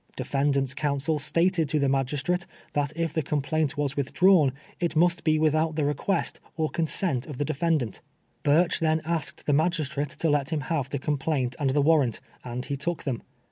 Defendant's 0.15 0.73
counsel 0.73 1.19
stated 1.19 1.69
to 1.69 1.77
the 1.77 1.87
magistrate 1.87 2.47
that 2.73 2.91
if 2.95 3.13
the 3.13 3.21
complaint 3.21 3.77
was 3.77 3.95
withdrawn, 3.95 4.51
it 4.79 4.95
must 4.95 5.23
be 5.23 5.37
without 5.37 5.75
the 5.75 5.85
request 5.85 6.39
or 6.57 6.69
consent 6.71 7.27
of 7.27 7.37
the 7.37 7.45
defendant. 7.45 8.01
Burch 8.41 8.79
then 8.79 9.03
asked 9.05 9.45
the 9.45 9.53
magistrate 9.53 10.09
to 10.09 10.27
let 10.27 10.49
him 10.51 10.61
have 10.61 10.89
the 10.89 10.97
complaint 10.97 11.55
and 11.59 11.69
the 11.69 11.83
warrant, 11.83 12.19
and 12.43 12.65
he 12.65 12.75
took 12.75 13.03
them. 13.03 13.21